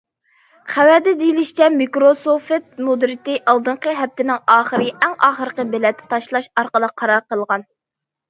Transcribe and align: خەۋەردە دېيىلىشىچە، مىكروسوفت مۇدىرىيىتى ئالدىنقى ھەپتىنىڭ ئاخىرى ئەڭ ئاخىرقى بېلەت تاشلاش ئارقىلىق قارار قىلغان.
خەۋەردە 0.75 1.11
دېيىلىشىچە، 1.17 1.65
مىكروسوفت 1.73 2.79
مۇدىرىيىتى 2.87 3.35
ئالدىنقى 3.53 3.93
ھەپتىنىڭ 3.99 4.41
ئاخىرى 4.55 4.89
ئەڭ 5.05 5.13
ئاخىرقى 5.29 5.67
بېلەت 5.75 6.01
تاشلاش 6.15 6.51
ئارقىلىق 6.63 6.97
قارار 7.03 7.25
قىلغان. 7.35 7.67